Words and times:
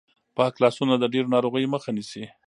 پاک 0.37 0.53
لاسونه 0.63 0.93
د 0.97 1.03
ډېرو 1.13 1.33
ناروغیو 1.35 1.71
مخه 1.75 1.89
نیسي. 1.97 2.23